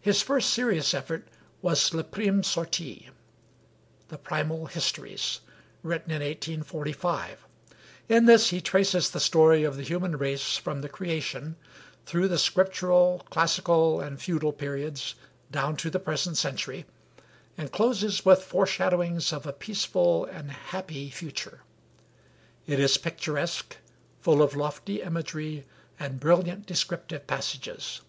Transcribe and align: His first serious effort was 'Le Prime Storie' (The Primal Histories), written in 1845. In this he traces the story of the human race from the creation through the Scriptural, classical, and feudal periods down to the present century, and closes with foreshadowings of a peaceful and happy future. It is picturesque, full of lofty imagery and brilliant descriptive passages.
His 0.00 0.20
first 0.22 0.50
serious 0.52 0.92
effort 0.92 1.28
was 1.62 1.94
'Le 1.94 2.02
Prime 2.02 2.42
Storie' 2.42 3.10
(The 4.08 4.18
Primal 4.18 4.66
Histories), 4.66 5.38
written 5.84 6.10
in 6.10 6.20
1845. 6.20 7.46
In 8.08 8.24
this 8.24 8.50
he 8.50 8.60
traces 8.60 9.08
the 9.10 9.20
story 9.20 9.62
of 9.62 9.76
the 9.76 9.84
human 9.84 10.18
race 10.18 10.56
from 10.56 10.80
the 10.80 10.88
creation 10.88 11.54
through 12.06 12.26
the 12.26 12.40
Scriptural, 12.40 13.24
classical, 13.30 14.00
and 14.00 14.20
feudal 14.20 14.52
periods 14.52 15.14
down 15.52 15.76
to 15.76 15.90
the 15.90 16.00
present 16.00 16.36
century, 16.36 16.84
and 17.56 17.70
closes 17.70 18.24
with 18.24 18.42
foreshadowings 18.42 19.32
of 19.32 19.46
a 19.46 19.52
peaceful 19.52 20.24
and 20.24 20.50
happy 20.50 21.08
future. 21.08 21.60
It 22.66 22.80
is 22.80 22.98
picturesque, 22.98 23.76
full 24.20 24.42
of 24.42 24.56
lofty 24.56 25.00
imagery 25.00 25.68
and 26.00 26.18
brilliant 26.18 26.66
descriptive 26.66 27.28
passages. 27.28 28.00